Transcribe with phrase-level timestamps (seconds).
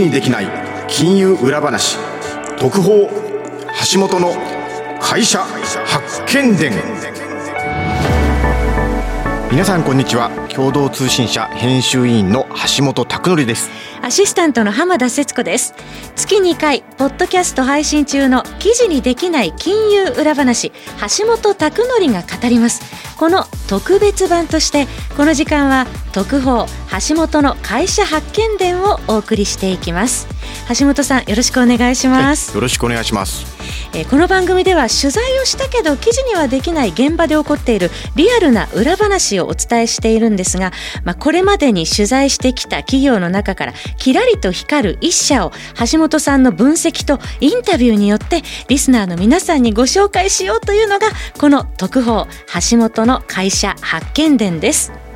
[0.00, 0.46] にできない
[0.88, 1.98] 金融裏話
[2.58, 3.08] 特報
[3.92, 4.32] 橋本の
[5.00, 6.72] 会社発見伝。
[9.50, 10.30] 皆さんこんにちは。
[10.54, 13.68] 共同通信社編集委員の橋本拓則です。
[14.02, 15.74] アシスタントの浜田節子です。
[16.14, 20.70] 月2回ポッドキャスト配信中の記事にできない金融裏話
[21.18, 23.09] 橋本拓則が語ります。
[23.20, 26.64] この特別版としてこの時間は特報
[27.06, 30.26] 橋本の会社発見伝をお送りしていきます。
[30.74, 32.54] 橋本さんよろしくお願いします。
[32.54, 33.59] よろしくお願いします。
[33.94, 40.72] えー、この番組では取材をしたけど記事にはできない現場で起こっているリアルな裏話をお伝えしているんですが、
[41.04, 45.52] まあ、これまでに取材してきた企業の中からキラリと光る一社を
[45.90, 52.26] 橋本さんの分析とインタビューによってリスナーの皆さんにご紹介しようというのがこの特報
[52.70, 55.09] 橋本の会社発見伝です。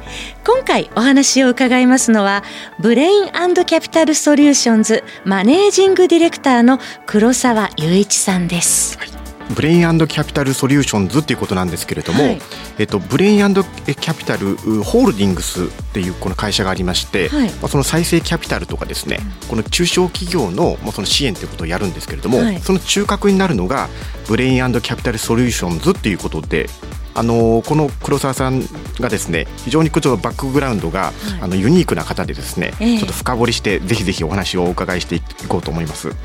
[0.47, 2.43] 今回お話を伺いますのは
[2.79, 8.99] ブレインキャピタルソリューションズマネージングディレクターの黒沢雄一さんです。
[8.99, 9.24] はい
[9.55, 12.41] ブレインキャピタルソリューションズっていうことなんですけれども、はい、
[12.79, 23.89] えっと、ブレインキャピタルホールディングスっていうこの会社がありまして、はい、まあ、その再生キャピタルとかですね、うん、この中小企業の、まあ、その支援ということをやるんですけれども、はい、その中核になるのが
[24.29, 26.69] ブレインキャピタルソリューションズっていうことで
[27.15, 28.63] あのこの黒沢さん
[28.99, 36.09] がですね非常にちょっとバックグラウンドが、はい、あのユニークな方でですね、えー、ちょっと深掘りしてぜひぜひお話をお伺いしていこうと思います。
[36.09, 36.17] はい、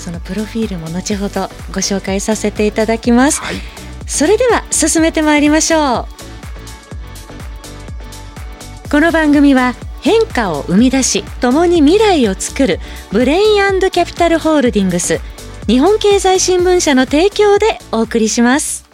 [0.00, 3.40] そのプロフィールも後ほどご紹介させていただきます。
[3.42, 3.56] はい、
[4.06, 6.08] それでは進めてまいりましょ
[8.86, 8.90] う。
[8.90, 12.80] この番組は変化を生み出し共に未来を作る
[13.12, 15.20] ブレインキャピタルホールディングス
[15.66, 18.88] 日本経済新聞社の提供でお送りします。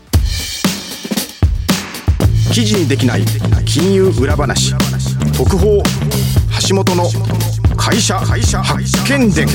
[2.53, 3.25] 記事にできない
[3.65, 4.75] 金融裏話
[5.37, 5.83] 特報
[6.69, 7.05] 橋本の
[7.77, 9.47] 会社発見伝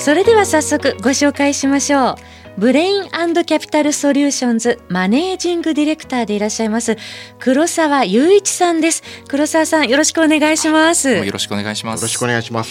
[0.00, 2.14] それでは早速ご紹介しましょう。
[2.56, 6.96] ブレインキャピタルソリューションズマネージングディレクターでいらっしゃいます
[7.38, 9.02] 黒沢雄一さんです。
[9.28, 11.10] 黒沢さんよろしくお願いします。
[11.10, 12.00] よろしくお願いします。
[12.00, 12.70] よろしくお願いします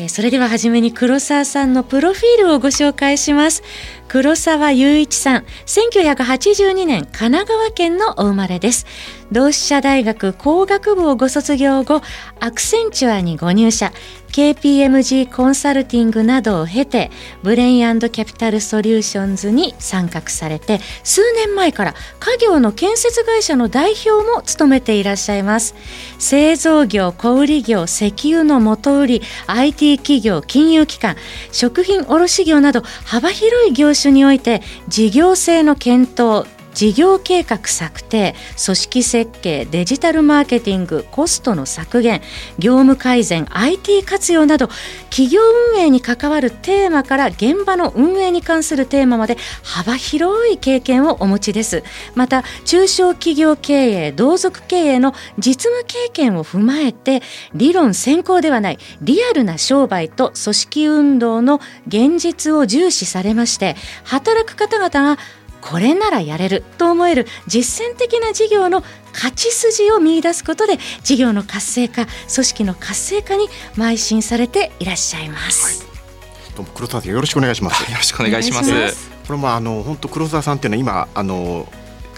[0.00, 3.62] えー、それでは初めに黒沢さんのプロフィールをご紹介します。
[4.08, 8.86] 黒沢雄一さん1982年神奈川県のお生まれです。
[9.30, 12.00] 同志社大学工学部をご卒業後
[12.40, 13.92] アクセンチュアにご入社。
[14.30, 17.10] KPMG コンサルティングなどを経て
[17.42, 25.74] ブレインキャピタルソリューションズに参画されて数年前から家業の建設会社の代表も務めていらっしゃいます。
[26.20, 31.16] 製造業小売業石油の元売り IT 企業金融機関
[31.50, 36.46] 食品卸業など幅広い業種において事業性の検討
[36.80, 42.22] 事業計画策定組織設計デジタルマーケティングコストの削減
[42.58, 44.68] 業務改善 IT 活用など
[45.10, 45.42] 企業
[45.74, 51.82] 運営に関わるテーマから現場の運営に関するテーマまで幅広い経験をお持ちです。
[52.14, 57.20] また中小企業経営同族経営の実務経験を踏まえて
[57.52, 65.18] 理論先行ではないリアルな商売と組織運動の現実を重視されまして働く方々が
[65.60, 68.82] これならやれると思える実践的な事業の
[69.12, 77.82] 勝ち筋を見出すことで事業の活性化組織の活性化に邁進されていらっしゃいます、はい、どうも黒沢さんよろしくお願いします。
[77.90, 79.10] よろしくお願いします。
[79.26, 81.68] これもあの本当黒沢さんっていうのは今あの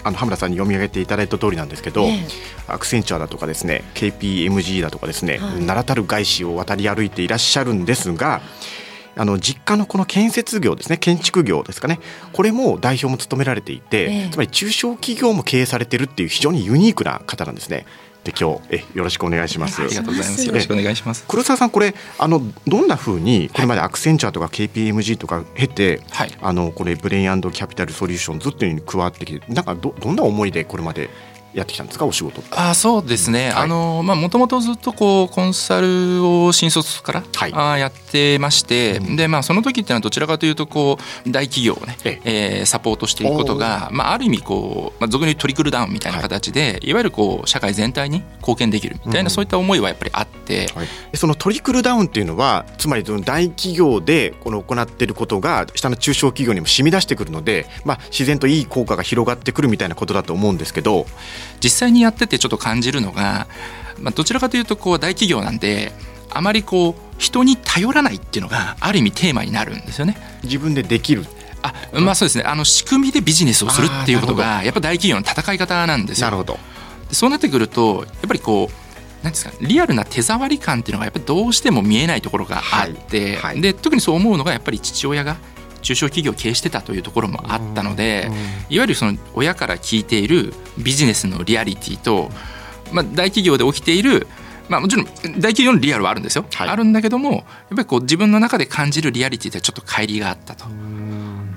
[0.03, 2.27] あの羽村さんに読み上げていただいた通りなんですけど、え
[2.67, 8.41] アクセンチュアだとかですね KPMG だとかですね、はい、名だたる外資を渡り歩いていらっしゃるんですが
[9.15, 11.99] あの実家のこの建設業ですね建築業ですかね
[12.31, 17.85] これも代表も務められていて、えー、つまり中小企業も経営されてるっていう非常にユニークな方なんですね。
[18.23, 19.81] で今日えよろしくお願いします。
[19.81, 20.45] ありがとうございます。
[20.45, 21.25] よろしくお願いします。
[21.27, 31.09] 黒沢さんこれあのどんなふうにこれまでアクセンチャーとか KPMG とか経て、はい、あのこれブレインキャピタルソリューションズっていうのに加わってきてなんかどどんな思いでこれまで
[31.53, 42.63] やってきたんですかお仕事あそうですね、はい、あのまあもともとずっとこうコンサルを新卒から、はい、あやってまして、うん、でまあその時っていうのはどちらかというとこう大企業をね、ええ。
[42.63, 61.05] ー、サポートしていくことがまあある意味こう、まあ、俗にトリクルダウンみたいな形で、はい、いわゆるこう社会全体に貢献できるみたいな、うん、そういった思いはやっぱりあって、はい、そのトリクルダウンっていうのはつまりその大企業でこの行っていることが下の中小企業にも染み出してくるので、まあ、自然といい効果が広がってくるみたいなことだと思うんですけど
[61.61, 63.47] 実際にやってっててちょっと感じるのが、
[63.99, 65.93] まあ、どちらかというとこう大企業なんで
[66.29, 70.17] あまりこう人に頼らないっていうのがある意味テーマになるんですよね。
[70.43, 71.25] 自分でできる。
[71.61, 72.43] あまあそうですね。
[72.43, 76.27] あの仕組みでビジネスをするっていうことがやっぱ大企業の戦い方なんですよ。
[76.27, 76.59] なるほど。
[77.11, 83.53] そうなってくるとやっぱりこうなんですかリアルな手触り感っていうのがやっぱりどうしても見えないところがあって、はい。
[83.53, 85.37] はい、で特にそう思うのがやっぱり父親が
[85.83, 88.31] 中小企業を経営してたというところもあったので、
[88.69, 92.31] いわゆるその親から聞いているビジネスのリアリティと、
[92.91, 94.27] まあ、大企業で起きている
[94.69, 100.65] まあ、もちろん大企業のリアルはあるんですよ、はい、あるんだけどもやっぱりこう自分の中で感じるリアリティってちょっと乖離があったと。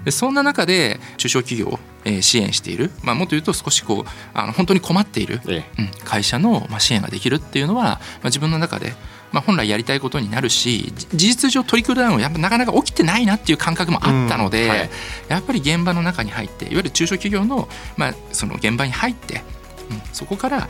[0.05, 1.81] でそんな中で中小企業を
[2.20, 8.94] 支援している、まあ、もっと言うと少しこうあの本当に困っている、ええ、うん、会社の支援ができるっていうのは、まあ、自分の中で、
[9.32, 14.90] まあ、本来やりたいことになるし事実上トリクルダウンはやっぱなかなか起きてないなっていう感覚もあったので、はい、
[15.28, 19.43] やっぱり現場の中に入っていわゆる中小企業の,、まあその現場に入って、
[19.90, 20.69] うん、そこから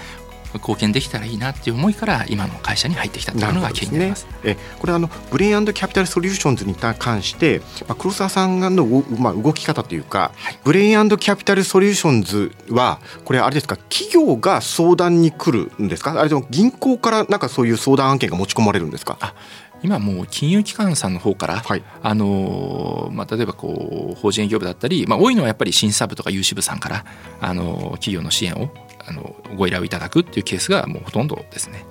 [0.55, 4.27] 貢献できたらいいなっていう思いから今の会社に入ってきたというのが経緯になります。
[4.45, 8.87] えこれあのブレインキャピタルソリューションズに関して、まあ、黒沢さんの、
[9.19, 13.77] まあ、動き方というか、はい、ブレインキャピタルソリューションズはこれあれですか？
[13.77, 16.19] 企業が相談に来るんですか？
[16.19, 19.35] あれでも銀行からなんかそういう相談案件が持ち込まれるんですか？
[19.83, 27.05] 今もう金融機関さんの方から、はい、あのまあ、例えばこう法人営業部だったり、まあ、多いのはやっぱり審査部とか融資部さんから
[27.41, 28.71] あの企業の支援を
[29.09, 31.85] あのご依頼をいただくっていうケースがもうほとんどですね。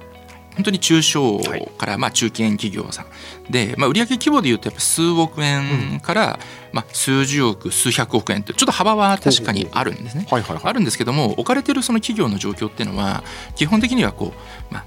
[0.55, 1.39] 本当に中小
[1.77, 6.39] からまあ中堅企業さんで、まあ、売上規模でいうとやっぱ数億円から
[6.71, 10.25] まあ数十億数百億円ってちょっと幅は確かにあるんですね。
[10.69, 13.23] あるんですけども置かれてるその企業の状況っていうのは
[13.55, 14.33] 基本的にはこ
[14.71, 14.85] う、まあ、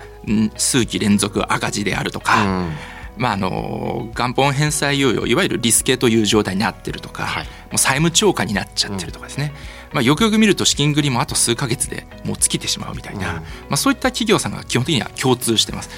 [0.56, 2.62] 数期連続赤字であるとか。
[2.62, 15.90] うんまあ、あの元本返済猶予いわゆるリスケという状態になってるとか、はい、もう債務超過になっちゃってるとかですね、うん、まあ、よくよく見ると資金繰りもあと数か月でもう尽きてしまうみたいな、うん、まあ、そういった企業さんが基本的には共通してます。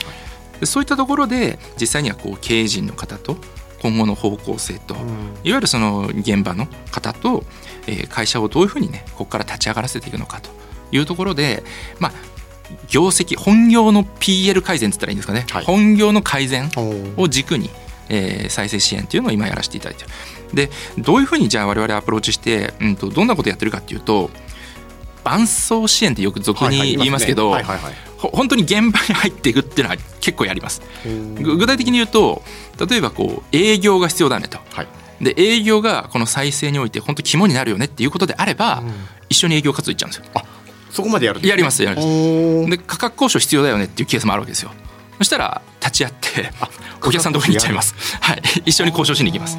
[0.60, 3.36] でそういったところで実際にはこう経営陣の方と
[3.82, 5.00] 今後の方向性と、うん、
[5.42, 7.44] いわゆるその現場の方と、
[7.86, 10.50] えー、会社をどういうふうにねここから立ち上がらせていくのかと
[10.92, 11.62] いうところで、
[11.98, 12.12] まあ、
[12.88, 16.70] 業績本業の PL 改善って言ったらいいんですかね、はい、本業の改善
[17.16, 17.70] を軸に、
[18.08, 20.10] えー、再生支援っていうのを今やらせていただいてる
[20.54, 24.30] でどういうふうにじゃあ我々アプローチして、うんと、どんなことやってるかっていうと
[25.22, 27.54] 伴走支援ってよく俗に言いますけど、
[28.16, 30.82] 本当に現場に入っていくっていうのは結構やります。
[31.40, 32.42] 具体的に言うと
[32.88, 34.88] 例えばこう営業が必要だねと、はい、
[35.20, 38.92] で営業がこの再生において本当肝になるよねっていうことであれば、うん、
[39.28, 40.44] 一緒に営業活動いっちゃうんですよ。
[40.90, 42.70] そこまでやるやりますやります。
[42.70, 44.70] で価格交渉必要だよねっていうケースもあるわけですよ。
[45.18, 46.50] そしたら立ち会って
[47.02, 47.94] お客さんのとこに行っちゃいます。
[48.20, 48.42] はい。
[48.64, 49.58] 一緒に交渉しに行きます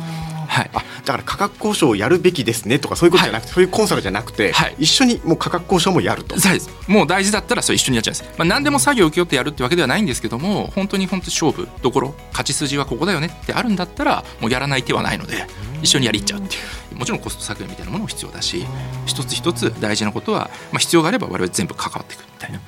[0.52, 6.38] はい、あだから価格交渉をやるべきですねとかそういうことじゃなくて、はい、そういうコンサルじゃなくて、はい、一緒にもう価格交渉もやると。
[6.38, 6.70] そうです。
[6.90, 11.70] もう大事だったらそれ一緒にやっちゃうんです、まあ、何でも作業を請け負ってやるってわけではないんですけども本当に本当勝負。
[11.82, 15.48] どころ勝ち筋はここだよねってあるんだったらもうやらない手はないので
[15.82, 16.82] 一緒にやりっちゃうっていう。
[16.98, 18.64] もちろんコスト削減みたいなものも必要だし
[19.06, 22.60] 一つ一つ大事なことは、まあ、必要があれば我々全部関わっていくみたいな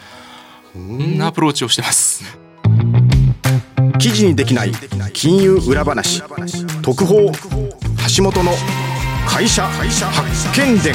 [0.73, 2.23] そんなアプローチをしてます
[3.99, 4.71] 記事にできない
[5.13, 6.21] 金融裏話
[6.81, 7.31] 特報
[8.15, 8.51] 橋本の
[9.27, 10.93] 会社発見伝。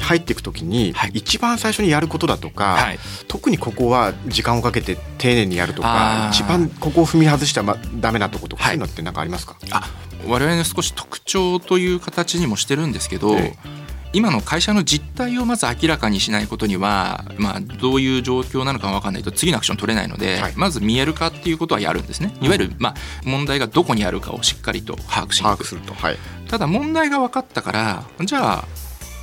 [0.00, 9.56] 入っていくときに、一番最初にやることだとか、はい、特にここは時間をかけて丁寧にやるとか一番ここを踏み外したらダメなとことか、そういうのって何かありますか？
[9.70, 9.88] あ
[10.26, 13.79] 我々の少し特徴という形にもしてるんですけど、ええ
[14.12, 22.34] 今の会社の実態をまず明らかにしないことには、まあ、どういう状況なのか分かんないと次のアクション取れないので、はい、まず見える化っていうことはやるんですね。
[22.40, 25.66] いわゆる、まあ、問題がどこにあるかをしっかりと把握しにく。
[25.66, 28.64] すると、はい、ただ問題が分かったからじゃあ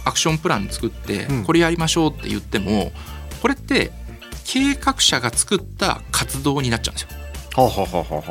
[0.05, 2.93] アクションプラン作ってこれやりましょうって言っても、
[3.41, 3.91] これって
[4.45, 7.26] 計画者が作った活動になっちゃうんですよ。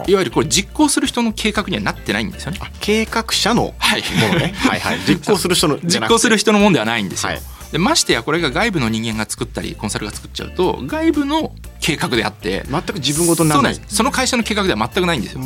[0.07, 2.61] いわゆるこれ実行する人の計画にはなってないんですよね。
[2.81, 4.55] 計画者のものね。
[4.59, 4.99] はいはい。
[5.07, 7.31] 実行する人の 実行する人のものではないんですよ。
[7.31, 7.41] はい、
[7.73, 15.41] でましてやこれが外部の人間が作ったりコンサルが作っちゃうと外部の計画であって全く自分ごとならないその会社の計画では全くないんですよ。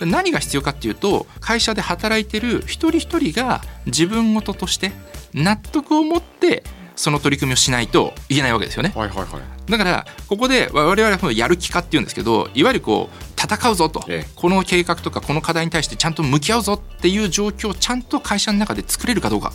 [0.00, 4.92] 何が必要かっていうと会社で働いてる一人一人が自分事として
[5.34, 6.62] 納得を持って
[6.94, 8.92] その取り組みをしないといけないわけですよね。
[8.94, 19.52] はいはいはい、だからここで我々はやる気かっていうんですけどいわゆるこう戦うぞと、ええ、この計画とかこの課題に対してちゃんと向き合うぞっていう状況をちゃんと会社の中で作れるかどうか。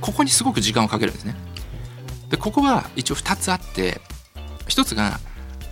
[0.00, 1.34] ここにすごく時間をかけるんですね。
[2.30, 4.00] でここは一応2つあって
[4.68, 5.18] 1つが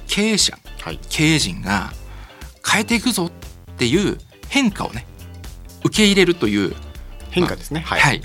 [0.07, 1.93] 経営者、はい、経営陣が
[2.67, 4.19] 変えていくぞっていう
[4.49, 5.07] 変化をね
[5.85, 6.75] 受け入れるという
[7.31, 8.23] 変化ですね、まあ、はい、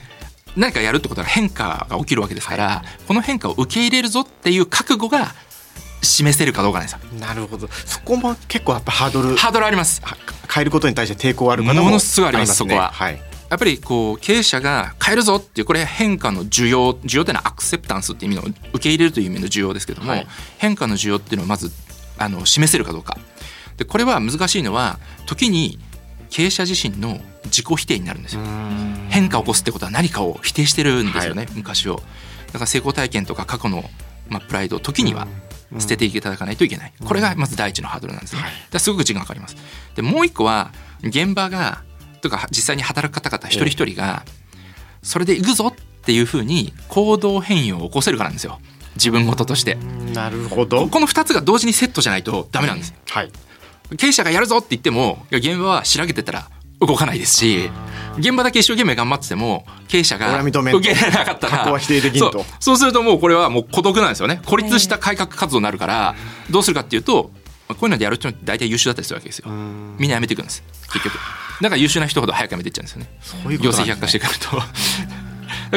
[0.56, 5.34] 何かやるってことは変化が起きるわけですから、はい、この変化を受け入れるぞっていう覚悟が
[6.02, 7.00] 示せるかどうかなんですよ。
[7.20, 7.68] なるほど。
[7.68, 9.36] そこも結構やっぱハードル。
[9.36, 10.02] ハードルあります。
[10.54, 20.28] 変えることに対して抵抗ある方もものすごいあります、ね、そこは、はい、やっぱりこう経営者が変えるぞっていうこれ変化の需要需要というのはアクセプタンスっていう意味の受け入れるという意味の需要ですけども、はい、
[20.58, 21.72] 変化の需要っていうのをまず
[22.18, 23.18] あの示せるかどうか。
[23.78, 25.80] でこれは難しいのは時に
[26.30, 28.42] 経営者自身の自己否定になるんですよ。
[29.10, 32.02] 変化を起こすってことは何かを否定してるんですよね、はい、昔を。
[32.48, 33.90] だから成功体験とか過去の、
[34.30, 35.28] まあ、プライド時には
[35.80, 36.94] 捨てていただかないといけない。
[37.04, 39.56] これがまず第一のハードルなんですね、だすごく時間かかります。
[39.96, 40.72] でもう一個は
[41.02, 41.84] 現場が
[42.22, 44.24] とか実際に働く方々一人一人が
[45.02, 48.60] それで行くぞっていうふうに行動変容を起こせるかなんですよ。
[48.96, 49.76] 自分事として。
[50.14, 50.88] なるほど。
[50.88, 53.32] この2つが同時にセットじゃないとダメなんです、はい。
[53.98, 56.50] 経営者がやるぞって言っても現場は調べてたら
[56.82, 57.70] 動かないですし
[58.18, 61.64] 現場だけ一生懸命頑張ってても経営者が受けられなかったら
[62.20, 64.42] そうそうするともうこれはもう孤独なんですよね。
[64.46, 66.16] 孤立した改革活動になるから
[66.50, 67.32] どうするかっていうと
[67.70, 69.50] こういうのでやる人って大体優秀だったりするわけですよ。
[69.50, 71.14] みんな辞めていくんです結局。
[71.62, 73.58] だから優秀な人ほど早く辞めていっちゃうんですよね。
[73.58, 74.62] 業績悪化してくると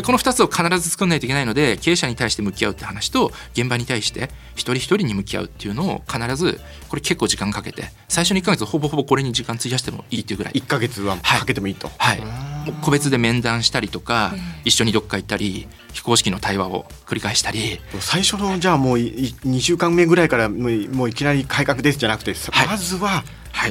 [0.03, 10.55] この2つを必ず作らないといけないので経営者に対して向き合うって話と現場に対して一人一人に向き合うっていうのを必ずこれ結構時間かけて最初の1か月ほぼほぼこれに時間費やしてもいいっていうぐらい。
[10.55, 14.35] 1か月はかけてもいいと、はい、はい、個別で面談したりとか
[14.65, 17.81] 一緒にどっか行ったり非公式の対話を繰り返したり。
[18.01, 23.25] 最初のじゃあもう2週間目ぐらいからもういきなり改革ですじゃなくて、はい、まずは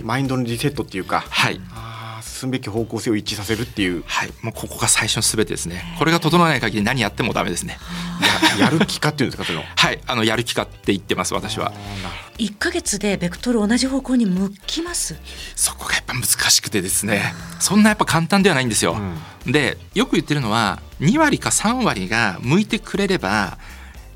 [0.03, 1.59] マインドのリセットっていうか、はい、
[2.43, 4.03] 進むべき方向性を一致させるっていう。
[4.05, 4.29] はい。
[4.41, 5.83] もうここが最初のすべてですね。
[5.97, 7.77] これが整わない限り何やってもダメですね。
[8.59, 9.63] や やる気かっていうんですかその。
[9.75, 9.99] はい。
[10.05, 11.73] あのやる気かって言ってます私は。
[12.37, 15.15] 1か月でベクトル同じ方向に向きます？
[15.55, 17.33] そこがやっぱ難しくてですね。
[17.59, 18.97] そんなやっぱ簡単ではないんですよ、
[19.45, 23.57] うん、でよく言ってるのは2割か3割が向いてくれれば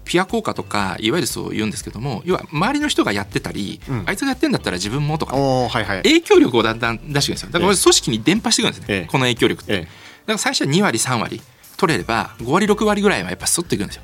[0.07, 7.49] ピア効果とかいわゆるそう言うんですけども要は周りの人がやってたり、うん、あいつがやってんだったら自分もとか、ねはいはい、影響力をだんだん出してくるんですよ。
[7.51, 9.91] だから組織に伝播してくるんですね、ええ、この影響力って、え、だか
[10.27, 11.41] ら最初は2割3割
[11.77, 14.03] 取れれば5割6割ぐらいはやっぱスッといくんですよ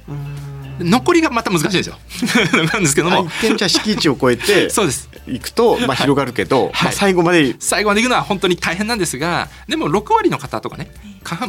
[0.80, 1.98] 残りがまた難しいんですよ。
[2.74, 3.28] なんですけども。
[3.42, 5.10] 一見じゃ敷地を超えて そうです。
[5.28, 10.92] いくとまあ広がるけど、はい、まあ最後まで最後までいくのは本当に大変なんですがでも6割の方とかね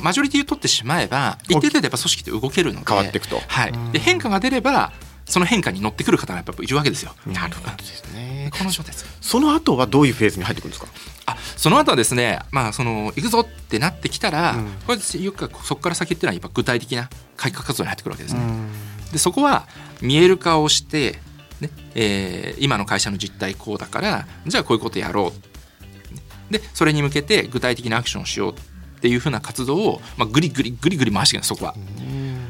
[0.00, 4.92] マジョリティを取ってしまえば一定程度やっぱ組織って動けるので変わっていくと、はい、で変化が出れば
[5.26, 7.14] その変化に乗ってくる方がやっぱいるわけですよ。
[7.26, 7.76] なるほど。
[7.76, 8.50] ですね。
[8.56, 9.06] この状態です。
[9.22, 10.88] その後はどういうフェーズに入ってくるんですか？
[11.26, 18.40] あ、その後はですね、まあその行くぞってなってきたら、うん、これよくそこから先っていうのはやっぱ具体的な改革活動に入ってくるわけですね。
[19.14, 19.68] でそこは
[20.02, 21.21] 見える化をして、
[21.61, 25.33] ねえー、今の会社の実態こうだからじゃあこういうことやろ
[26.50, 26.52] う。
[26.52, 31.75] でそれに向けて具体的なアクションをしようっていうふうな活動を、まあ、ぐりぐりぐりぐり回していくそこは。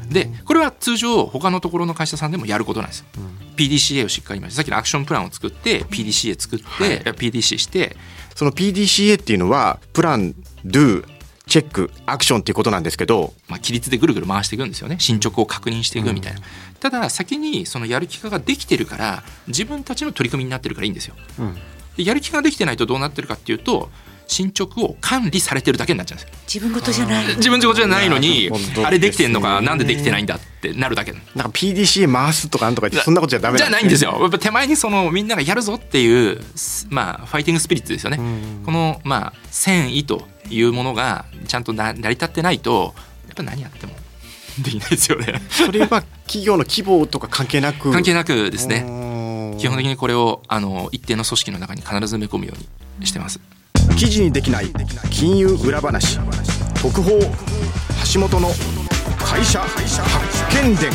[0.09, 7.95] でこれは通常他のところの会社さんでもやることなんです、うん、PDCA をしっかりさっきのアクションプランを作って PDCA 作って、はい、PDC して。
[8.35, 11.05] その PDCA っていうのはプラン、ドゥ、
[11.47, 14.97] チェックアクションっていうことなんですけど、まあ、規律でぐるぐる回していくんですよね。
[14.99, 16.45] 進捗を確認していくみたいな、うん、
[16.79, 21.55] ただ先にそのやる気化ができてるから自分たちの取り組みになってるからいいんですよ、うん、
[21.97, 23.89] でやる気ができてないとどうなってるかっていうと
[24.27, 26.35] 進捗を管理されてるだけになっちゃうんですよ。
[26.47, 27.27] 自分事じゃない。
[27.35, 28.49] 自分事じゃないのに、
[28.83, 31.11] あれできてんのかなんでできてないんだってなるだけ。
[31.11, 31.21] なん。
[31.21, 34.17] か PDCA 回すとかなんとかそんなことじゃダメじゃないんですよ。
[34.19, 36.41] やっぱ手前にそのみんながやるぞっていう
[36.89, 38.19] まあファイティングスピリッツですよね。
[38.65, 42.93] このまあ繊維というものがちゃんと成り立ってないと
[43.27, 43.93] やっぱ何やっても
[44.59, 45.41] できないですよね。
[45.49, 47.91] それは企業の規模とか関係なく。
[47.91, 48.85] 関係なくですね。
[49.59, 53.39] 基本的にこれをあの一定の組織の中に必ず埋め込むようにしてます。
[53.97, 54.67] 記事にできない
[55.09, 56.19] 金融裏話
[56.81, 57.19] 特報
[58.13, 58.49] 橋本の
[59.19, 60.91] 会社発見伝。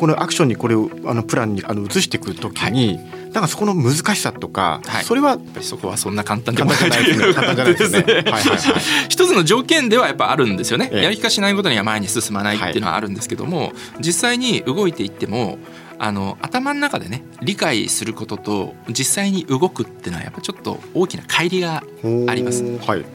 [0.00, 2.96] このアクションにこれをあのプランにあの移していくときに、はい、
[3.32, 7.34] なんかそこの難しさとか、はい、それはやっぱりそこはそんな簡単でもないですね。
[7.34, 8.24] 簡単じゃないですね。
[9.10, 10.88] 一つの条件ではやっぱあるんですよね。
[10.90, 15.58] ええ、やりかしないことには前に進まないっていうのはあるんですけども、はい、実際に動いていっても
[16.02, 21.84] あの頭の中でね理解することと実際に動くっていうのはやっぱちょっと大きな乖離が
[22.30, 22.64] あります。
[22.64, 23.06] はい、うん、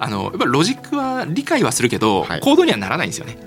[0.00, 3.38] あのやっぱロジックは理解はするけど、はい、行動にはならないんですよね。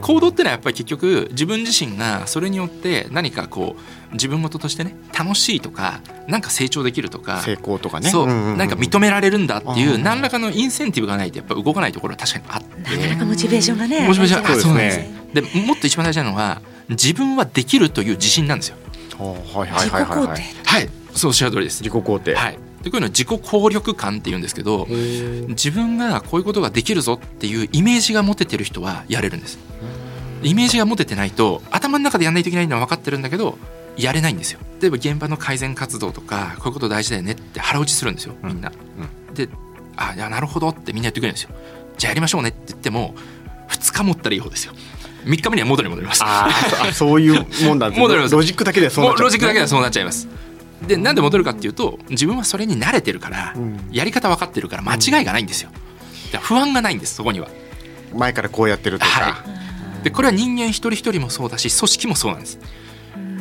[0.00, 3.74] 行動ってのはやっぱり結局自分自身がそれによって何かこ
[4.10, 8.10] う自分事としてね楽しいとかなんか成長できるとか成功とかね。
[8.10, 12.96] そう,、なんか認められるんだっていう何らかのインセンティブがないとやっぱ動かないところは確かにあって。
[12.96, 15.18] なかなかモチベーションがねモチベーションそうですね。
[15.34, 18.76] でもっと一番大事なのは自分はできるという自信なんですよ。
[19.18, 21.82] はいはいはいはい、はい、はい、そうおっしゃる通りです。
[21.82, 22.34] 自己肯定。
[22.34, 22.58] はい。
[22.82, 24.86] でこういうのは自己効力感って言うんですけど
[25.48, 29.58] 自分がこういうことができるぞっていうイメージが持ててる人はやれるんです
[30.44, 33.58] イメージが持ててないと頭の中でやんないといけないのは分かってるんだけど
[33.96, 38.70] やれないんですよ例えば現場の改善活動とかこういうこと大事だよねって腹落ちするんですよみんな。
[39.28, 39.48] うん、で
[39.96, 41.50] あいやなるほどってみんな言ってくれるんですよ。
[41.96, 43.14] じゃあやりましょうねって言っても
[43.68, 44.72] 2日持ったらいい方ですよ。
[45.28, 46.22] 3日目には元に戻ります。
[46.24, 46.48] あ
[46.92, 48.28] そういうもんなんですね。
[48.30, 50.26] ロジックだけでそうなっちゃう、ロジックだけでそうなっちゃいます。
[50.86, 55.70] でなんで戻るかっていうと自分はそれに慣れてるから、うん、やり方分かってるから間違いがないんですよ。
[56.40, 57.48] 不安がないんですそこには。
[58.14, 59.10] 前からこうやってるとか。
[59.10, 59.44] は
[60.00, 62.58] い、でこれは人間一人一人もそうだし組織もそうなんです。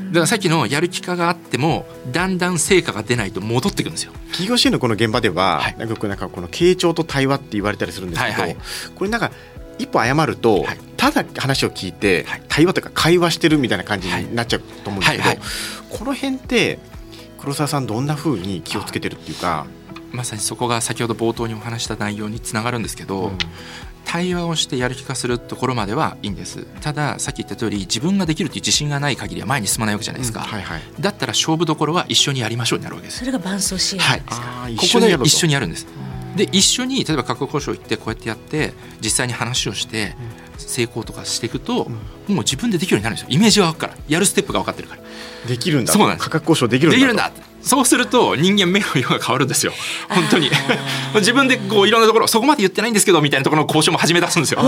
[0.07, 8.57] だからさっきのやる気があってもだんだん成果が出ないと戻ってくるんですよ企業支援のこの現場では、はい、なんかなんかこの傾聴と対話って言われたりするんですけど、はいはい、
[8.95, 9.31] これなんか
[9.79, 15.37] 一歩謝ると、はい、ただ話を聞いて、はい、対話というか会話してるみたいな感じになっちゃうと思うんですけど、はいはい。
[15.37, 16.79] はい、この辺って
[17.39, 19.67] 黒沢さんどんなふうに気をつけてるっていうか
[20.11, 23.37] まさにそこが先ほど冒頭にお話した内容につながるんですけど、うん、
[24.05, 26.65] 対話をしてやる気化するところまではいいんです。
[26.81, 30.45] たださっき言った通り自分ができるという自信がない限りは前に進まないわけじゃないですか、うん。
[30.47, 35.85] はいはい、だったら勝負どころは一緒にやりましょうになるわけですそれが伴走支援はい、ここで一緒にやるんです、
[36.37, 40.15] で一緒に例えば価格交渉行ってこうやってやって実際に話をして
[40.57, 41.89] 成功とかしていくと、も
[42.27, 43.27] う自分でできるようになるんですよ。
[43.29, 44.03] イメージは分かるから。
[44.07, 45.01] やるステップが分かってるから。
[45.47, 45.93] できるんだ。
[45.93, 47.31] そうなん価格交渉できるんだできるんだ。
[47.61, 49.73] そうすると人間目の色が変わるんですよ。
[50.09, 50.49] 本当に。
[51.15, 54.61] 自分でこういろんなところそこまで言ってないんですけどみたいなところの交渉も始め出すんですよ。
[54.61, 54.67] そ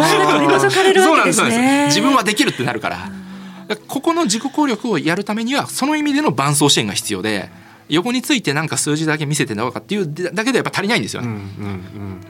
[1.13, 1.41] うなんです。
[1.87, 3.09] 自分はできるってなるから。
[3.87, 7.49] ここの自己効力をやるためにはその意味での伴走支援が必要で
[7.89, 12.21] 横についてなんか数字だけ見せてなのかっていうだけでやっぱ足りないんですよね、うんうん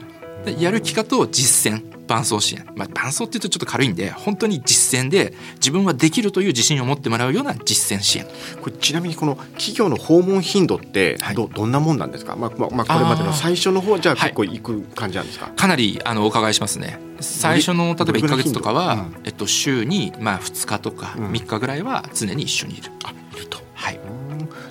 [0.46, 8.26] うん、やる気かと実践伴走支援、まあ、伴走っていうとちょっと軽いんで本当に実践で自分はできるという自信を持ってもらうような実践支援。
[8.60, 16.98] これちなみにこの企業の訪問頻度ってどはい、どんなもんなんですか、まあまあ、まあこれまでの最初の方じゃあ結構行く感じなんですか、はい、かなりあのお伺いしますね。
[17.20, 22.90] 最初の例えば1か月とかは、うん、えっと、週にまあ2日とか3日ぐらいは常に一緒にいる。
[23.04, 23.19] あいるとはい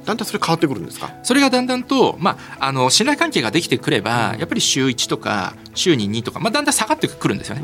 [0.09, 1.13] だんだんそれ変わってくるんですか？
[1.21, 7.61] それがだんだんと、まあ、あの信頼関係ができてくれば、やっぱり週1とか週に2とか、まあ、だんだん下がってくるんですよね。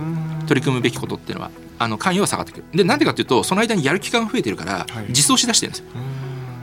[0.47, 1.51] 取り組むべきことっていうのは。
[1.77, 2.63] あの関与は下がってくる。
[2.73, 5.85] でなんでかっていうとその間にやる期間が増えてるから実装しだしてるんですよ、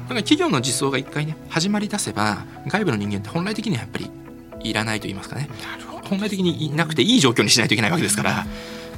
[0.05, 4.11] だから企業の実装が一回ね始まり出せば外部の人間って本来的にはやっぱり
[4.61, 5.51] いらないと言いますかね。
[6.09, 8.47] 本来的にいなくていい状況にしないといけないわけですから。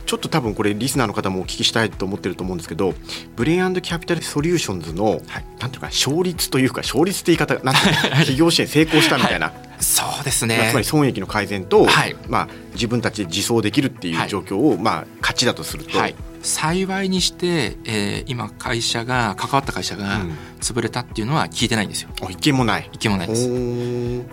[0.06, 2.94] ちょっと多分これリスナーの方もお聞きしたいと思ってると思うんですけど
[3.36, 5.20] ブレインキャピタルソリューションズの、はい、
[5.58, 10.68] なんていうか勝率というか勝率って言い方なんて 企業支援成功したみたいな、はい、そうですね。
[10.70, 15.98] つまり損益の改善と、はい、まあ、自分たちで自走できるっていう状況を、まあ、勝ちだとすると。
[16.44, 20.20] 幸いにして、えー、今会社が関わった会社が
[20.60, 22.10] 潰れたっていうのは聞いてないんですよ。
[22.22, 22.88] うん、一件もない。
[22.92, 23.50] 一件もないです。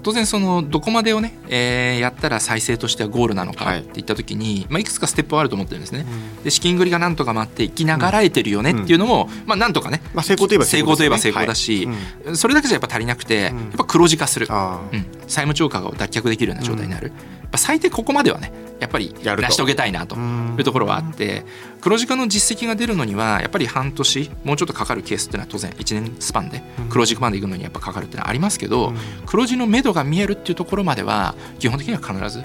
[0.03, 4.03] 当然そのどこまでをね、えー、やったら再生としてはゴールなのかってい。
[4.03, 6.05] った時に、はいまあ、いくつかステップはあると思ってるんですね。
[6.37, 11.87] うん、で資金繰りがなんとか待って生きながらえてるよねっていうのも、うん、まあ、なんとかね、まあ、成功といえば成功,、といえば成功だし、
[12.25, 17.11] はい、それだけじゃやっぱ足りなくて、やっぱ黒字化する、うん、債務超過を脱却できるような状態になる。
[17.57, 21.43] 最低ここまではねやっぱり成し遂げたいなというところはあって
[21.81, 28.93] 黒字化の実績が出るのにはやっぱり半年もうちょっとかかるケースっていうのは当然1年スパンで黒字化までいくのにやっぱかかるっていうのはありますけど
[29.25, 32.43] 黒字のめどが見えるっていうところまでは基本的には必ず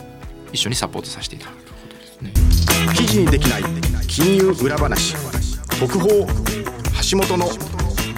[0.53, 2.95] 一緒にサポートさせていただくということですね。
[2.95, 3.63] 記事にできない
[4.07, 5.15] 金融裏話。
[5.79, 6.09] 特報
[7.11, 7.47] 橋本の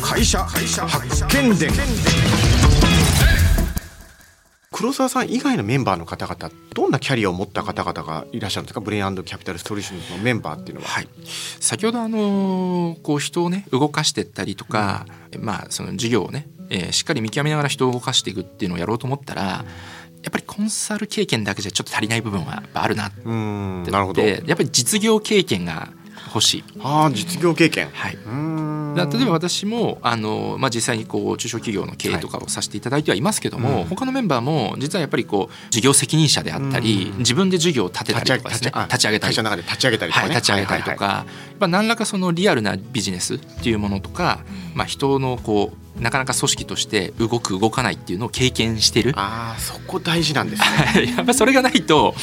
[0.01, 1.71] 会社発見伝
[4.71, 8.81] 黒沢さん以外のメンバーの方々どんなキャリアを持った方々がいらっしゃるんですか？
[8.81, 10.89] ブレインキャピタル・ソリューションズのメンバーっていうのは。
[10.89, 11.09] はい、
[11.61, 19.65] 先ほどあのこう人をね動かしていったりとか、うん、まあその事業をね、えー、しっかり見極めながら人を動かしていくっていうのをやろうと思ったら、や
[20.29, 23.21] っぱりコンサル経験だけじゃちょっと足りない部分はあるなって。
[23.25, 24.21] なるほど。
[24.23, 25.89] やっぱり実業経験が
[26.27, 26.65] 欲しい。
[26.81, 28.19] あ実業経験、はい、
[29.07, 33.83] 例えば私もあの、まあ、実際にこう中小企業の経営とかをさせていただいてはいますけども、はい。
[33.83, 38.73] うん、他のメンバーも実はやっぱりこう事業責任者であったり、自分で事業を立てたりとかですね。
[38.87, 39.35] 立ち上げたり。
[39.35, 41.27] 立ち上げたりとか、立ち上げたりとか、はいはい、
[41.61, 44.41] まあ、何らかそのリアルなビジネスっていうものとか、
[44.75, 49.13] まあ、人のこうなかなか組織として動く動かないっていうのを経験してる。
[49.17, 50.63] あそこ大事なんです
[50.95, 51.13] ね。
[51.17, 52.15] やっぱそれがないと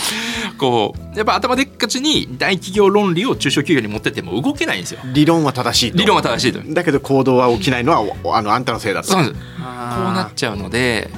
[0.58, 5.02] こうやっぱ頭でっかちに大企業論理を中小企業に持ってても動けないんですよ。
[5.14, 5.98] 理論は正しいと。
[5.98, 9.08] 理論は正しいとだけど行動は起きないのはあのあんたのせいだと。
[9.08, 9.34] そうです。
[9.34, 11.10] こうなっちゃうので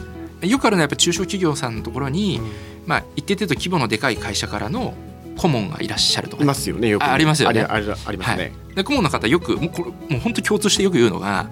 [0.42, 2.52] よくあるのはやっぱ中小企業さんのところに、うん、
[2.86, 4.94] まあ一定程度規模のでかい会社からの
[5.38, 7.06] 顧問がいらっしゃるとか、いますよねよく。
[7.06, 7.62] ありますよね。
[7.62, 11.50] ありますね、はい、で顧問の方よくもうこれもう本当共通してよく言うのが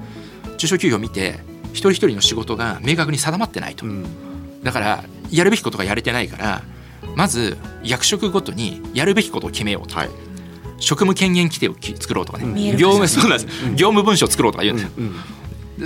[0.58, 1.39] 中小企業を見て
[1.71, 6.62] 一人一人の仕事が明確に定まってないと、うん、だからやるべきことがやれてないから
[7.15, 10.10] まず役職ごとにやるべきことを決めようと、はい、
[10.79, 14.91] 職務権限規定を作ろうとかね、業務そうなんです、業務文書を作ろうとか言うんですよ、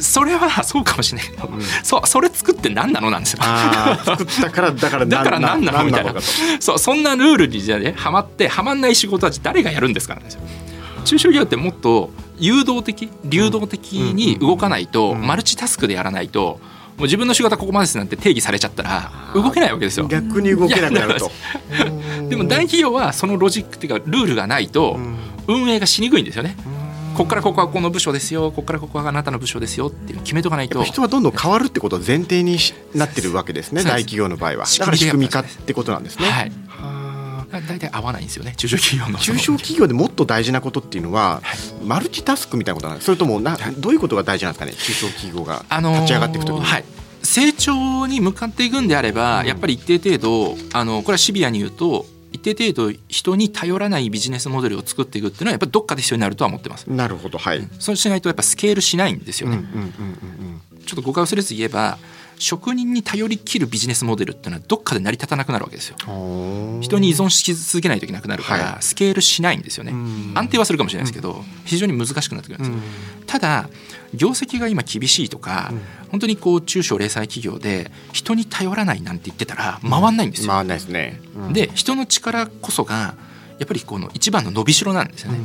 [0.02, 1.30] それはそうかもしれない。
[1.30, 3.40] けど、うん、そそれ作って何なのなんですよ。
[4.06, 6.14] 作ったからだから だから何なのみたいな。
[6.60, 10.28] そうそんなルールにじゃねはまってはまんない仕事は誰がやるんですからね。
[11.06, 16.42] 中小企業ってもっと誘導的流動的に動かないと、マルチタスクでやらないと。
[16.42, 16.60] も
[17.00, 20.08] う自分の仕事はここまでですなんて定義されちゃったら動けないわけですよ。
[20.08, 21.32] 逆に動けなくなると。
[22.30, 25.00] でも大企業はそのロジックっていうかルールがないと
[25.48, 26.56] 運営がしにくいんですよね。
[27.14, 32.58] ここからここはこの部署ですよここからここはあなたの部署ですよっていう決めとかないと人はどんどん変わるってことを前提に
[32.96, 36.30] なってるわけですね大企業の場合はだから仕組み化ってことなんですね。
[36.30, 36.52] はい
[37.62, 39.20] 大体合わないんですよね中小企業の。
[39.20, 46.86] 中小企業でもっと大事なことっていうのは、はい、マルチタスクみたいなことなんですそれともなどういうことが大事なんですかね中小企業が立ち上がっていくときに、あのーはい。
[47.24, 56.86] 成長に向かっていくんであれば、やっぱり一定程度あのこれはシビアに言うと一定程度人に頼らないビジネスモデルを作っていくっていうのはやっぱりどっかで必要になるとは思ってます。
[56.88, 57.68] なるほどはい。
[57.80, 59.64] そうしないとやっぱスケールしないんですよね。
[60.86, 61.98] ちょっと誤解をするず言えば
[62.40, 65.98] 職人に頼りきるビジネスモデルっていうのはどっかで成り立たなくなるわけですよ。
[66.82, 69.94] 人に依存し続けないといけなくなるから、スケールしないんですよね。
[70.36, 72.78] 安定はするかもしれないですけど、非常に難しくなってくるんですよ。
[73.28, 73.70] ただ
[74.14, 75.72] 業績が今厳しいとか、
[76.10, 80.52] 本当にこう中小零細企業で人に頼らないなんて言ってたら回んないんですよ。
[80.52, 81.20] 回んないですね。
[81.52, 83.16] で人の力こそが
[83.60, 85.40] やっぱりこの一番の伸びしろなんですよね。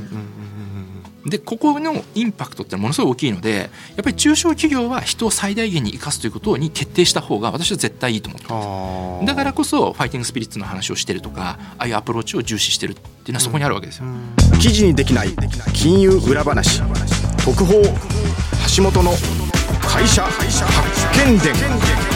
[1.26, 9.26] でここのインパクトってものすごい大きいのでやっぱり中小企業は人を最大限に生かすということに徹底した方が私は絶対いいと思ってます。
[9.26, 14.04] だからこそファイティングスピリッツの話をしてるとかああいうアプローチを重視してるっていうのはそこにあるわけですよ、
[14.60, 15.34] 記事にできない
[15.72, 16.82] 金融裏話
[17.44, 17.82] 特報
[18.76, 19.12] 橋本の
[19.82, 22.13] 会社発見伝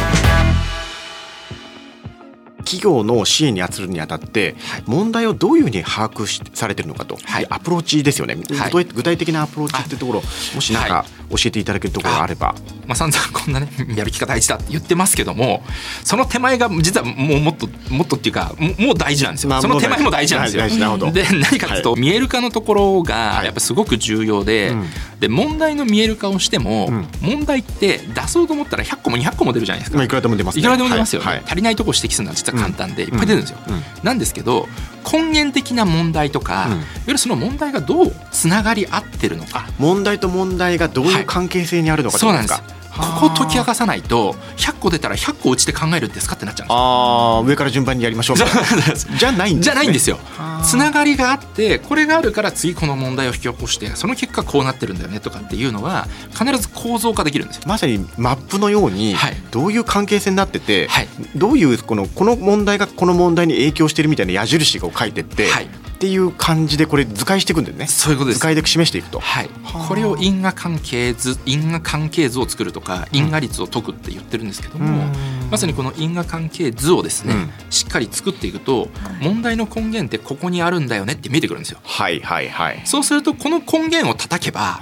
[2.69, 4.55] 企業の支援に当たるにあたって、
[4.85, 10.23] 問題をどういうふうに把握しされてるのかと、はい、アプローチですよね、はい、具体的なアプローチっていうところ、
[10.55, 12.55] もし何か教えていただけるところがあれば。
[12.87, 15.63] まあ、散々こんなね やる気が大事だって言ってますけども
[16.05, 20.35] その手前が実はもうもっともっとっていうかもう大事なんですよ、まあ、その手前も大事。
[20.35, 21.11] なんですよ。
[21.13, 24.75] で何かというと、見える化のところがやっぱすごく重要で,、
[25.21, 30.03] で問題の見える化をしても、問題って出そうと思ったら100個も200個も出るじゃないですか。
[30.03, 33.59] いくらでも出ます、いくらでも出ますよね、足りないところ指摘するのは実は簡単で、いっぱい出るんですよ。
[34.03, 34.69] なんですけど
[35.11, 39.67] 根源的な問題とか、いわゆるその問題がどうつながり合ってるのか。
[39.79, 42.79] 問題と問題がどういう関係性にあるのか、そうなんです。
[42.99, 49.47] ここ解き明かさないと100個出たら100個うちで考えるんですかってなっちゃうんですあ上から順番にやりましょうじゃないんです、ね、じゃな
[49.83, 50.19] いんですよ。
[50.65, 57.63] つながりがあってこれがあるから次この問題を引き起こしてその結果こうなってるんだよねとかっていうのは必ず構造化できるんですよ。
[57.67, 59.15] まさにマップのように
[59.51, 69.51] どういう関係性になってて、はい、どういうこのこの問題がこの問題に影響してるみたいな矢印を書いてって、はい、っていう感じでこれ図解していくんだよねそういうことです図解で示していくと、はい、
[69.89, 75.13] これを因果関係図因果関係図を作るとか因果率を解くって言ってるんですけども、
[75.51, 78.89] まさにこの因果関係図をですね、うん、しっかり作っていくと
[79.21, 81.81] 問題の根源ってここにあるんだよねって見えてくるんですよ。
[81.83, 82.83] はいはいはい。
[82.85, 84.75] そうするとこの根源を叩けば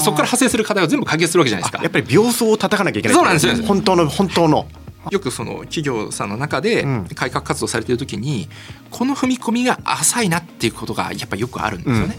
[0.00, 1.82] そこから派生する課題を全部解決するわけじゃないですか。
[1.82, 3.16] やっぱり秒数を叩かなきゃいけない。
[3.16, 3.56] そうなんですよ。
[3.64, 4.68] 本当の本当の。
[5.10, 8.48] よくその企業さんの中で改革活動されている時に
[8.90, 12.16] この踏み込みが浅いなっていうことがやっぱよくあるんですよね。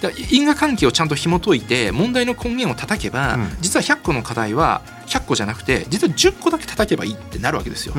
[0.00, 7.94] だ因果関係をちゃんと紐解いて問題の根源を叩けば、実は100個の課題は100個じゃなくて実は10個だけ叩けばいいってなるわけですよ。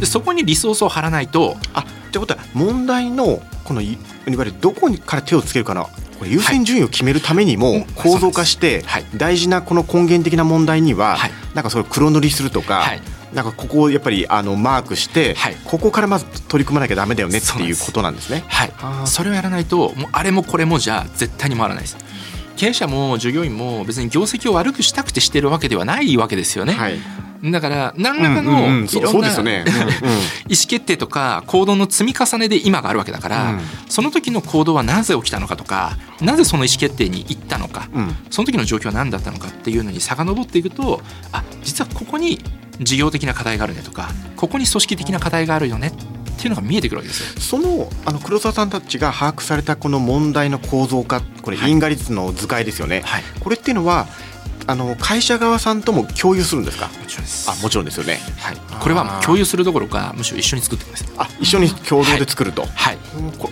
[0.00, 5.86] でそこにリソースを張らないとあってことは問題のこのいわゆるどこから手をつけるかな。
[6.18, 8.84] これ優先順位を決めるためにも構造化して
[9.16, 11.16] 大事なこの根源的な問題には
[11.54, 12.90] なんかそれを黒塗りするとか、
[13.32, 18.44] なんかここをやっぱりあのマークして、はい、ここからまず取り組まなきゃだめだよねっていうことなんですね。
[18.48, 18.72] はい、
[19.06, 21.96] それをやらないともうあれもこれもじゃ絶対に回らないです。
[22.56, 26.72] 経営者も従業員も別に業績を悪くしたくてしてるわけではないわけですよね。
[26.72, 26.98] はい
[27.44, 29.64] だから何らかのいろんな意思
[30.48, 37.88] 決定とか行動の積み重ねで今があるわけだから、その時の行動はなぜ起きたのかとかなぜその意思決定に行ったのか、
[38.30, 41.00] その時の状況は何だったのかっていうのに遡っていくと
[41.32, 42.40] あ実はここに
[42.80, 47.40] 事業的な課題があるねとかここに組織的な課題があるよねっていうのが見えてくるわけですよ。
[47.40, 54.06] そのあの黒沢さんたちが把握されたこの問題の構造化これ因果率の図解ですよね、はい、これっていうのは
[54.68, 56.88] あの会社側さんとも共有するんですか？
[56.88, 57.50] もちろんです。
[57.50, 61.06] あもちろんですよね、はい、これは共有するどころかむしろ一緒に作ってます。
[61.16, 62.98] あ一緒に共同で作ると、はい、はい、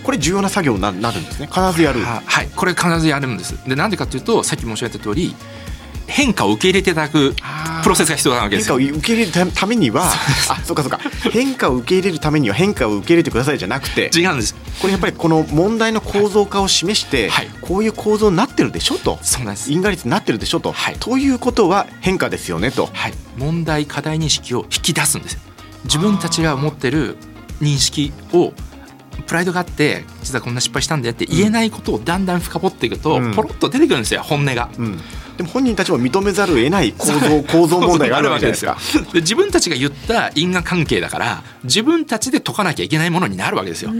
[0.03, 1.47] これ重要な作業になるんですね。
[1.47, 2.01] 必ずやる。
[2.01, 2.47] はい。
[2.55, 3.67] これ必ずやるんです。
[3.67, 5.35] でなんでかというとさっき申し上げた通り
[6.07, 10.11] 変化を受け入れていただくププロセスが必要なわけです変化を受け入れるためには
[10.49, 10.99] あそうかそうか。
[11.31, 14.55] 変化を受け入れるためには変化を受け入れてくださいじゃなくて違うんです。
[14.81, 19.19] これやっぱりこの問題の構造化を示して、はい、こういう構造になってるでしょと。
[19.21, 19.71] そうなんです。
[19.71, 25.37] 因果率になってるでしょと、はい、ということは変化ですよねと、はい、問題課題認識を引き出すんです。
[25.85, 27.17] 自分たちが持ってる
[27.61, 28.53] 認識を
[29.25, 34.69] プライドがあって実はこんな失敗したんだよって言えないことをだんだん深掘っていくと、ポロッと出てくるんですよ本音が。
[34.77, 34.99] うん
[35.37, 38.77] でも本人たちも認めざるを得ない構造構造問題があるわけですか
[39.13, 43.91] で自分たちが言った因果関係だから自分たちで解かなきゃいけないものになるわけですよ。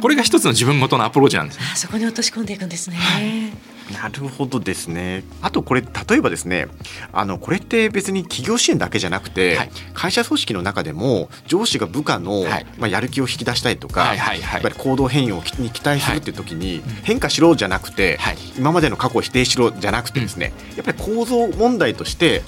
[0.00, 1.58] これが一つの自分ごとのアプローチなんです。
[1.60, 2.96] あそこに落とし込んでいくんですね。
[2.96, 5.24] はいなるほどですね。
[5.42, 6.68] あとこれ例えばですね、
[7.12, 16.34] あのこれって別に企業支援だけじゃなくて、はい、会社組織の中でも上司が部下の、はい、まあやる気を引き出したいとか、はいはいはい、やっぱり行動変容に期待するってい。
[16.34, 18.18] う時に、変化しろじゃなくて、
[18.56, 22.42] 今までの過去を否定しろじゃなくてですね、うん、やっぱり構造問題として、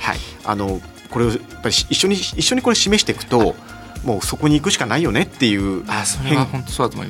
[0.45, 3.55] あのこれをやっぱり一緒に一緒にこれ示していくと。
[4.05, 5.85] もうそこに行くしかないよねっていう
[6.25, 6.47] 変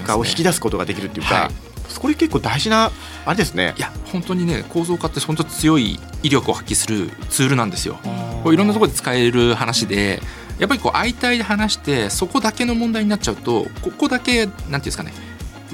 [0.00, 1.48] 化を引き出すことができるっていうか、
[1.98, 2.90] これ結構大事な
[3.24, 3.74] あれですね。
[3.76, 7.98] いや本当にね構造化って本当強い威力を発揮するツールなんですよ。
[8.44, 10.20] こういろんなところで使える話で
[10.58, 15.12] やっぱりこう相対で話してそこだけの問題になっちゃうとここだけなんていうんですかね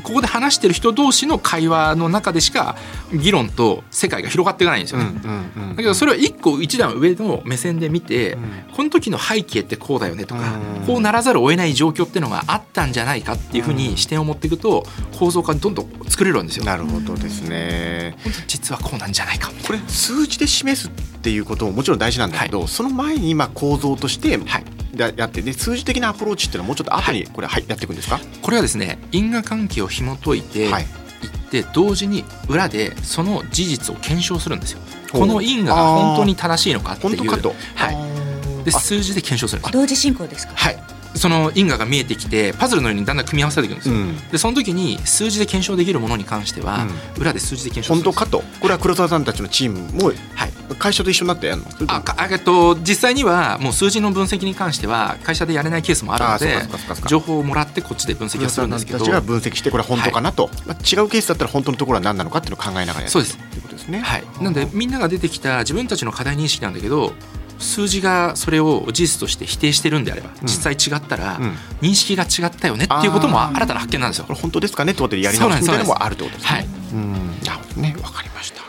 [0.02, 2.76] ここで話してる人同士の会話の中でしか
[3.12, 5.20] 議論と世界が広がっていかないんですよね。
[5.70, 8.40] だけどそれを一個一段上の目線で見て、うん、
[8.74, 14.86] この時の背景ってこうだよねとか、うん、こうならざるを得ない状況っていうのがあったんじゃないかっていうふうに視点を持っていくと
[15.18, 16.64] 構造化どんどん作れるんですよ。
[16.64, 18.16] なるほどですね。
[18.46, 20.90] 実はこうなんじゃないかこれ数字で示す
[21.26, 24.64] っていうことももちろん大事なんだけど、はい、その前に今構造として、はい。
[24.96, 28.20] やってで数字的なアプローチっていうのはもうちょっと後にこれ、はい、やっていくんですか？
[28.40, 30.88] これはですね因果関係を紐解いて、はい、いっ
[31.50, 34.80] て同時に裏でその事実を検証するんですよ。
[35.12, 37.28] この因果が本当に正しいのかっていう。
[37.28, 37.40] は
[38.60, 39.62] い、で数字で検証する。
[39.72, 40.54] 同時進行ですか？
[40.54, 40.78] はい
[41.16, 48.04] その因果が見えてきてパズルのようにだんだん組み合わせていくんですよ、うん、でその時に数字で検証できるものに関しては、うん、裏で数字で検証する。
[48.04, 48.42] 本当かと。
[48.60, 50.16] これは黒沢さんたちのチームも、はい、
[50.78, 51.68] 会社と一緒になってやるの？
[51.88, 58.98] ああえっと実際にはもう数字の分析に関しては会社でやれないケースもあるので情報をもらってこっちで分析をするんですけど。
[58.98, 64.00] たちが分析してこれは本当かなと、はい、まあ、違うケースだったら本当のところは何なのかっていうのを考えながらやるそうですということですね。
[64.00, 67.12] はい、なのでみんなが出てきた自分たちの課題認識なんだけど
[67.58, 71.38] 数字がそれを事実として否定してるんであれば、実際違ったら
[71.80, 74.24] 認識が違ったよねっていうことも新たな発見なんですよ。
[74.26, 76.48] これ本当ですかねってことでやり直すみたいなのもあるってことですね。
[76.50, 77.12] はい、うん。
[77.44, 77.96] なるほどね。
[78.02, 78.62] わかりました。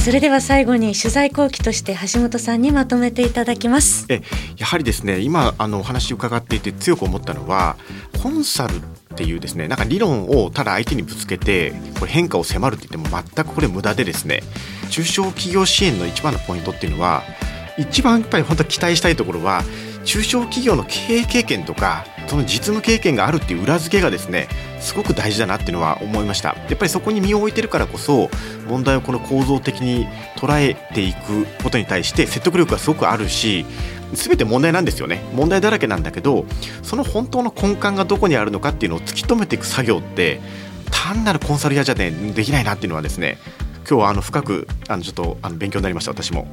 [0.00, 4.06] それでは最後に取材後期として橋本さんにまとめていただきます。
[4.08, 4.22] え
[4.56, 7.76] やはりですね今あのお話伺っていて強く思ったのは
[8.22, 8.80] コンサルっ
[9.18, 14.42] ていうですねなんか理論をただ相手にぶつけてこれ変化を迫るって言っても全くこれ無駄でですね
[14.90, 17.24] 中小企業支援の一番のポイントっていうのは
[17.76, 19.62] 一番やっぱり本当期待したいところは
[20.04, 24.48] 中小企業の経営経験とかその実務経験があるっていう裏付けがですね
[24.80, 26.50] すごく大事だなっていうのは思いました。
[26.50, 28.30] やっぱりそこに身を置いてるからこそ
[28.68, 33.66] 問題をこの構造的に捉えていくことに対して説得力がすごくあるし
[34.14, 36.46] 全て問題なんですよね問題だらけなんだけど
[36.82, 40.40] その本当の根幹がどこにあるのかっていうのを突き止めていく作業って
[40.90, 42.12] 単なるコンサル屋じゃで
[42.44, 43.38] きないなっていうのはですね
[43.88, 46.46] 今日はあの深くあのちょっとあの勉強になりました私も。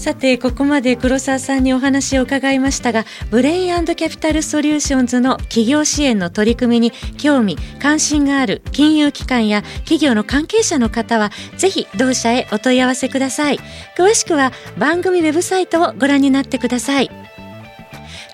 [0.00, 13.58] さてここまで黒沢さんにお話を伺いましたがブレインキャピタルソリューションズの企業支援の取り組みに興味関心がある金融機関や企業の関係者の方はぜひ同社へお問い合わせください。
[13.94, 17.19] 詳しくは番組ウェブサイトをご覧になってください。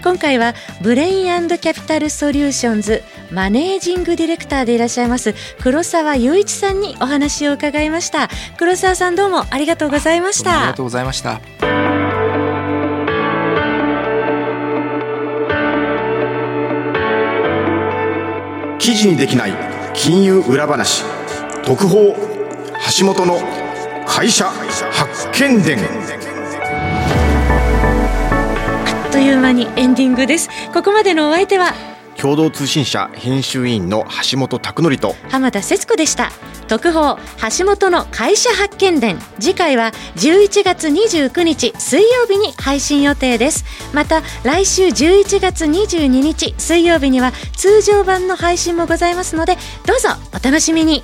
[0.07, 8.29] 今回はブレインキャピタルソリューションズマネージングディレクターでいらっしゃいます黒沢雄一さんにお話を伺いました。
[8.57, 10.59] 黒沢さんどうもありがとうございました。
[10.59, 11.41] ありがとうございました。
[18.79, 19.53] 記事にできない
[19.93, 21.03] 金融裏話
[21.65, 22.15] 特報
[22.97, 23.41] 橋本の
[24.07, 25.79] 会社発見伝
[29.17, 30.51] という間にエンディングです。
[30.75, 31.73] ここまでのお相手は
[32.19, 36.31] 共同通信社編集員の橋本拓則と浜田節子でした。
[36.69, 37.17] 特報
[37.59, 39.19] 橋本の会社発見伝。
[39.41, 43.65] 次回は11月29日水曜日に配信予定です。
[43.95, 51.03] また来週11月22日水曜日には通常版の配信もございますのでどうぞお楽しみに。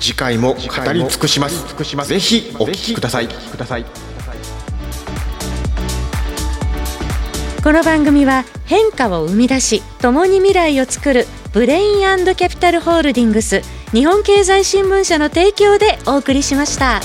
[0.00, 1.64] 次回も語り尽くします。
[2.08, 3.28] ぜひお聞きください。
[3.28, 4.05] ください
[7.66, 17.00] この番組は変化を生み出し共に未来を作るブレインキャピタルホールディングス日本経済新聞社の提供でお送りしました。